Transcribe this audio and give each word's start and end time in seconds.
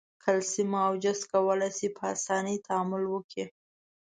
کلسیم 0.23 0.71
او 0.85 0.93
جست 1.03 1.23
کولای 1.31 1.71
شي 1.77 1.87
په 1.95 2.03
آساني 2.15 2.55
تعامل 2.67 3.03
وکړي. 3.09 3.45